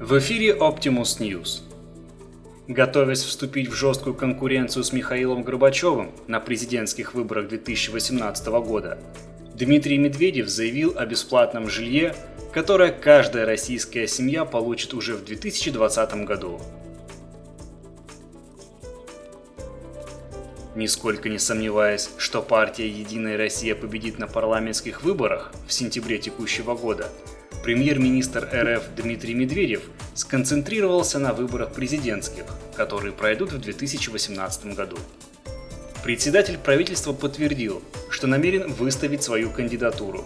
В 0.00 0.16
эфире 0.20 0.56
Optimus 0.56 1.18
News. 1.18 1.62
Готовясь 2.68 3.24
вступить 3.24 3.68
в 3.68 3.74
жесткую 3.74 4.14
конкуренцию 4.14 4.84
с 4.84 4.92
Михаилом 4.92 5.42
Горбачевым 5.42 6.12
на 6.28 6.38
президентских 6.38 7.14
выборах 7.14 7.48
2018 7.48 8.46
года, 8.46 9.00
Дмитрий 9.54 9.98
Медведев 9.98 10.48
заявил 10.48 10.94
о 10.96 11.04
бесплатном 11.04 11.68
жилье, 11.68 12.14
которое 12.52 12.92
каждая 12.92 13.44
российская 13.44 14.06
семья 14.06 14.44
получит 14.44 14.94
уже 14.94 15.16
в 15.16 15.24
2020 15.24 16.24
году. 16.24 16.60
Нисколько 20.76 21.28
не 21.28 21.40
сомневаясь, 21.40 22.08
что 22.18 22.40
партия 22.40 22.88
«Единая 22.88 23.36
Россия» 23.36 23.74
победит 23.74 24.20
на 24.20 24.28
парламентских 24.28 25.02
выборах 25.02 25.52
в 25.66 25.72
сентябре 25.72 26.18
текущего 26.18 26.76
года, 26.76 27.10
премьер-министр 27.68 28.48
РФ 28.50 28.82
Дмитрий 28.96 29.34
Медведев 29.34 29.82
сконцентрировался 30.14 31.18
на 31.18 31.34
выборах 31.34 31.74
президентских, 31.74 32.44
которые 32.74 33.12
пройдут 33.12 33.52
в 33.52 33.60
2018 33.60 34.74
году. 34.74 34.96
Председатель 36.02 36.56
правительства 36.56 37.12
подтвердил, 37.12 37.82
что 38.08 38.26
намерен 38.26 38.72
выставить 38.72 39.22
свою 39.22 39.50
кандидатуру. 39.50 40.24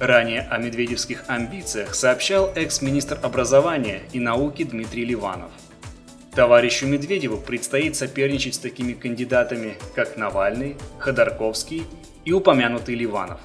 Ранее 0.00 0.40
о 0.50 0.56
медведевских 0.56 1.24
амбициях 1.26 1.94
сообщал 1.94 2.50
экс-министр 2.54 3.18
образования 3.22 4.00
и 4.14 4.18
науки 4.18 4.62
Дмитрий 4.62 5.04
Ливанов– 5.04 5.50
Товарищу 6.34 6.88
Медведеву 6.88 7.36
предстоит 7.36 7.94
соперничать 7.94 8.56
с 8.56 8.58
такими 8.58 8.92
кандидатами, 8.92 9.76
как 9.94 10.16
Навальный, 10.16 10.76
Ходорковский 10.98 11.84
и 12.24 12.32
упомянутый 12.32 12.96
Ливанов, 12.96 13.38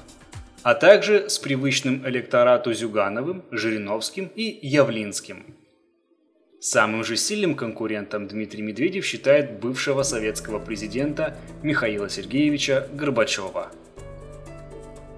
а 0.62 0.74
также 0.74 1.28
с 1.28 1.38
привычным 1.38 2.06
электорату 2.06 2.72
Зюгановым, 2.72 3.44
Жириновским 3.50 4.30
и 4.34 4.58
Явлинским. 4.62 5.56
Самым 6.60 7.04
же 7.04 7.16
сильным 7.16 7.54
конкурентом 7.54 8.28
Дмитрий 8.28 8.62
Медведев 8.62 9.06
считает 9.06 9.60
бывшего 9.60 10.02
советского 10.02 10.58
президента 10.58 11.38
Михаила 11.62 12.10
Сергеевича 12.10 12.86
Горбачева. 12.92 13.72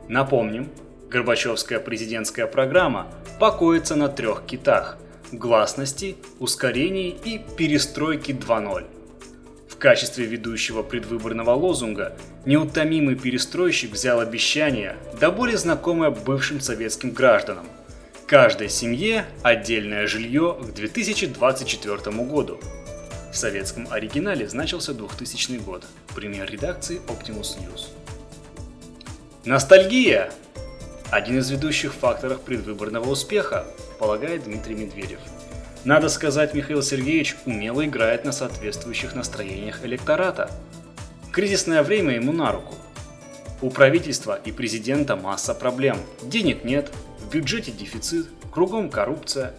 Напомним, 0.09 0.69
Горбачевская 1.11 1.81
президентская 1.81 2.47
программа 2.47 3.09
покоится 3.41 3.97
на 3.97 4.09
трех 4.09 4.47
китах– 4.47 4.99
гласности, 5.33 6.17
ускорении 6.39 7.17
и 7.25 7.41
перестройки 7.57 8.31
2.0. 8.31 9.02
Качестве 9.83 10.27
ведущего 10.27 10.85
предвыборного 10.85 11.51
лозунга 11.51 12.17
неутомимый 12.45 13.17
перестройщик 13.17 13.91
взял 13.91 14.21
обещание, 14.21 14.95
до 15.21 15.33
более 15.33 15.59
знакомое 15.59 16.11
бывшим 16.11 16.61
советским 16.61 17.11
гражданам. 17.11 17.67
Каждой 18.29 18.69
семье 18.69 19.25
отдельное 19.43 20.07
жилье 20.07 20.57
к 20.63 20.73
2024 20.73 22.17
году. 22.25 22.61
В 23.33 23.37
советском 23.37 23.89
оригинале 23.91 24.49
значился 24.49 24.95
2000 24.95 25.59
год. 25.59 25.83
Пример 26.15 26.49
редакции 26.49 27.01
Optimus 27.09 27.59
News. 27.59 27.89
Ностальгия– 29.45 30.33
один 31.11 31.39
из 31.39 31.51
ведущих 31.51 31.93
факторов 31.93 32.41
предвыборного 32.43 33.11
успеха, 33.11 33.67
полагает 33.99 34.45
Дмитрий 34.45 34.77
Медведев. 34.77 35.19
Надо 35.85 36.09
сказать, 36.09 36.55
Михаил 36.55 36.81
Сергеевич 36.81 37.35
умело 37.45 37.85
играет 37.85 38.25
на 38.25 38.31
соответствующих 38.31 39.17
настроениях 39.17 39.85
электората. 39.85 40.49
Кризисное 41.33 41.83
время 41.83 42.15
ему 42.15 42.31
на 42.31 42.53
руку. 42.53 42.75
У 43.61 43.69
правительства 43.69 44.39
и 44.45 44.53
президента 44.53 45.17
масса 45.17 45.55
проблем. 45.55 45.97
Денег 46.23 46.63
нет, 46.63 46.93
в 47.19 47.33
бюджете 47.33 47.73
дефицит, 47.73 48.29
кругом 48.53 48.91
коррупция. 48.91 49.55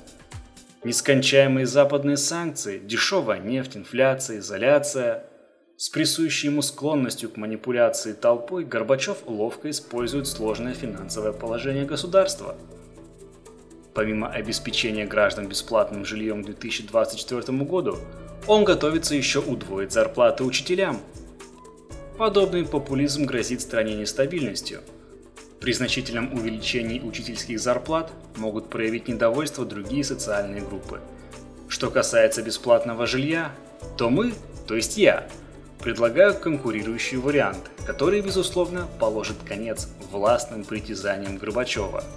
Нескончаемые 0.86 1.66
западные 1.66 2.16
санкции, 2.16 2.80
дешевая 2.80 3.40
нефть, 3.40 3.76
инфляция, 3.76 4.40
изоляция. 4.40 5.26
С 5.76 5.90
присущей 5.90 6.48
ему 6.48 6.62
склонностью 6.62 7.30
к 7.32 7.38
манипуляции 7.38 8.14
толпой 8.14 8.64
Горбачев 8.64 9.18
ловко 9.26 9.70
использует 9.70 10.28
сложное 10.28 10.74
финансовое 10.74 11.34
положение 11.34 11.84
государства– 11.84 12.56
Помимо 13.94 14.28
обеспечения 14.28 15.06
граждан 15.06 15.48
бесплатным 15.48 16.04
жильем 16.04 16.42
к 16.42 16.48
2024 16.48 17.58
году, 17.60 18.00
он 18.48 18.66
готовится 18.66 19.14
еще 19.14 19.40
удвоить 19.40 19.92
зарплаты 19.92 20.44
учителям. 20.44 21.00
Подобный 22.18 22.66
популизм 22.66 23.26
грозит 23.26 23.62
стране 23.62 23.96
нестабильностью. 23.96 24.82
При 25.60 25.74
значительном 25.74 26.34
увеличении 26.34 27.00
учительских 27.00 27.60
зарплат 27.60 28.12
могут 28.36 28.70
проявить 28.70 29.08
недовольство 29.08 29.66
другие 29.66 30.04
социальные 30.04 30.62
группы. 30.62 31.00
Что 31.70 31.90
касается 31.90 32.42
бесплатного 32.42 33.08
жилья, 33.08 33.52
то 33.98 34.10
мы, 34.10 34.34
то 34.68 34.76
есть 34.76 34.98
я, 34.98 35.28
предлагаю 35.80 36.34
конкурирующий 36.34 37.18
вариант, 37.18 37.70
который, 37.86 38.22
безусловно, 38.22 38.88
положит 39.00 39.38
конец 39.48 39.88
властным 40.12 40.64
притязаниям 40.64 41.38
Горбачева– 41.38 42.04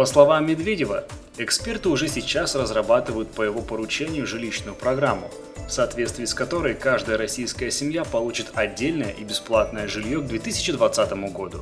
по 0.00 0.06
словам 0.06 0.46
Медведева, 0.46 1.04
эксперты 1.36 1.90
уже 1.90 2.08
сейчас 2.08 2.54
разрабатывают 2.54 3.32
по 3.32 3.42
его 3.42 3.60
поручению 3.60 4.26
жилищную 4.26 4.74
программу, 4.74 5.30
в 5.68 5.70
соответствии 5.70 6.24
с 6.24 6.32
которой 6.32 6.72
каждая 6.72 7.18
российская 7.18 7.70
семья 7.70 8.04
получит 8.04 8.46
отдельное 8.54 9.10
и 9.10 9.24
бесплатное 9.24 9.88
жилье 9.88 10.22
к 10.22 10.26
2020 10.26 11.12
году. 11.34 11.58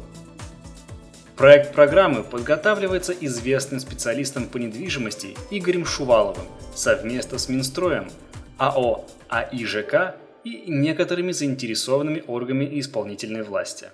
Проект 1.36 1.74
программы 1.74 2.22
подготавливается 2.22 3.12
известным 3.12 3.80
специалистом 3.80 4.46
по 4.46 4.58
недвижимости 4.58 5.34
Игорем 5.50 5.84
Шуваловым 5.84 6.46
совместно 6.76 7.38
с 7.38 7.48
Минстроем, 7.48 8.08
АО 8.56 9.04
АИЖК 9.28 10.14
и 10.44 10.62
некоторыми 10.68 11.32
заинтересованными 11.32 12.22
органами 12.28 12.78
исполнительной 12.78 13.42
власти. 13.42 13.88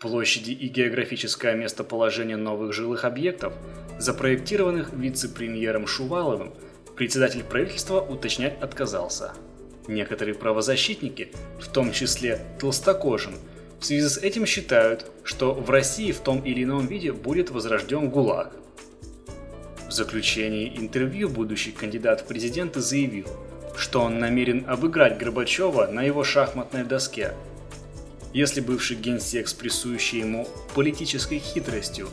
Площади 0.00 0.52
и 0.52 0.68
географическое 0.68 1.56
местоположение 1.56 2.36
новых 2.36 2.72
жилых 2.72 3.04
объектов, 3.04 3.52
запроектированных 3.98 4.92
вице-премьером 4.92 5.88
Шуваловым, 5.88 6.54
председатель 6.94 7.42
правительства 7.42 8.00
уточнять 8.00 8.62
отказался. 8.62 9.32
Некоторые 9.88 10.36
правозащитники, 10.36 11.32
в 11.60 11.66
том 11.66 11.90
числе 11.90 12.40
Толстокожин, 12.60 13.34
в 13.80 13.84
связи 13.84 14.08
с 14.08 14.18
этим 14.18 14.46
считают, 14.46 15.10
что 15.24 15.52
в 15.52 15.68
России 15.68 16.12
в 16.12 16.20
том 16.20 16.42
или 16.42 16.62
ином 16.62 16.86
виде 16.86 17.12
будет 17.12 17.50
возрожден 17.50 18.08
ГУЛАГ. 18.08 18.54
В 19.88 19.90
заключении 19.90 20.78
интервью 20.78 21.28
будущий 21.28 21.72
кандидат 21.72 22.20
в 22.20 22.26
президенты 22.26 22.80
заявил, 22.80 23.26
что 23.76 24.02
он 24.02 24.20
намерен 24.20 24.64
обыграть 24.68 25.18
Горбачева 25.18 25.88
на 25.88 26.04
его 26.04 26.22
шахматной 26.22 26.84
доске– 26.84 27.32
если 28.38 28.60
бывший 28.60 28.96
генсек 28.96 29.48
с 29.48 29.52
присущей 29.52 30.20
ему 30.20 30.46
политической 30.72 31.40
хитростью 31.40 32.08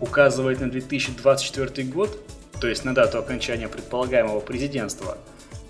указывает 0.00 0.58
на 0.58 0.70
2024 0.70 1.86
год, 1.88 2.18
то 2.58 2.66
есть 2.66 2.86
на 2.86 2.94
дату 2.94 3.18
окончания 3.18 3.68
предполагаемого 3.68 4.40
президентства, 4.40 5.18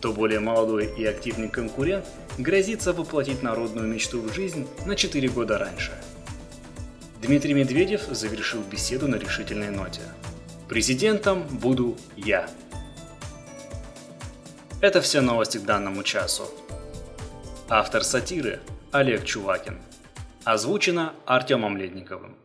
то 0.01 0.13
более 0.13 0.39
молодой 0.39 0.95
и 0.97 1.05
активный 1.05 1.49
конкурент 1.49 2.07
грозится 2.39 2.93
воплотить 2.93 3.43
народную 3.43 3.89
мечту 3.89 4.21
в 4.21 4.33
жизнь 4.33 4.69
на 4.87 4.95
4 4.95 5.29
года 5.31 5.59
раньше. 5.59 5.91
Дмитрий 7.21 7.55
Медведев 7.55 8.03
завершил 8.09 8.63
беседу 8.63 9.09
на 9.09 9.17
решительной 9.17 9.71
ноте. 9.71 10.03
Президентом 10.69 11.43
буду 11.49 11.97
я. 12.17 12.49
Это 14.81 15.01
все 15.01 15.21
новости 15.21 15.59
к 15.59 15.65
данному 15.65 16.05
часу. 16.05 16.49
Автор 17.69 18.05
сатиры 18.05 18.61
Олег 18.93 19.25
Чувакин. 19.25 19.81
Озвучено 20.47 21.13
Артемом 21.25 21.77
Ледниковым. 21.77 22.37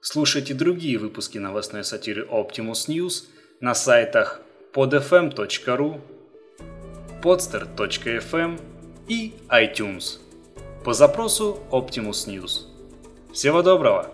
Слушайте 0.00 0.54
другие 0.54 0.98
выпуски 0.98 1.38
новостной 1.38 1.84
сатиры 1.84 2.26
Optimus 2.26 2.88
News 2.88 3.26
на 3.60 3.74
сайтах 3.74 4.40
podfm.ru, 4.74 6.00
podster.fm 7.22 8.60
и 9.06 9.34
iTunes 9.48 10.18
по 10.84 10.94
запросу 10.94 11.60
Optimus 11.70 12.26
News. 12.26 12.66
Всего 13.32 13.62
доброго! 13.62 14.10